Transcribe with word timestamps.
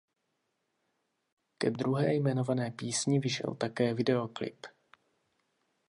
Ke 1.57 1.71
druhé 1.71 2.13
jmenované 2.15 2.71
písni 2.71 3.19
vyšel 3.19 3.55
také 3.55 3.93
videoklip. 3.93 4.67